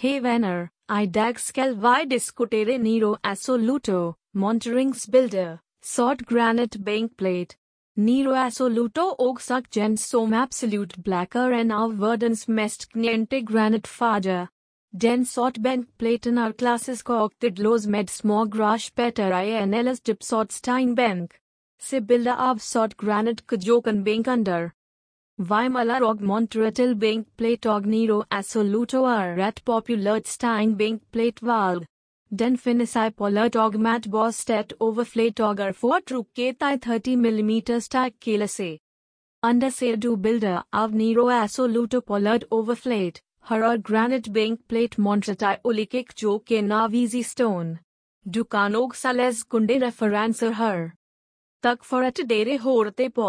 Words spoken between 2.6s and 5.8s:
Nero assoluto, Monterings builder,